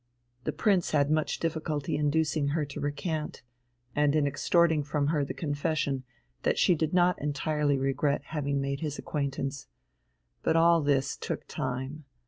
The 0.45 0.51
Prince 0.51 0.93
had 0.93 1.11
much 1.11 1.37
difficulty 1.39 1.93
in 1.93 2.05
inducing 2.05 2.47
her 2.55 2.65
to 2.65 2.79
recant, 2.79 3.43
and 3.95 4.15
in 4.15 4.25
extorting 4.25 4.81
from 4.81 5.09
her 5.09 5.23
the 5.23 5.35
confession 5.35 6.05
that 6.41 6.57
she 6.57 6.73
did 6.73 6.91
not 6.91 7.21
entirely 7.21 7.77
regret 7.77 8.23
having 8.29 8.59
made 8.59 8.79
his 8.79 8.97
acquaintance. 8.97 9.67
But 10.41 10.55
all 10.55 10.81
this 10.81 11.15
took 11.15 11.45
time. 11.45 12.05